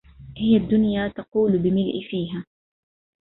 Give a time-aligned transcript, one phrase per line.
[0.37, 2.45] هي الدنيا تقول بملء فيها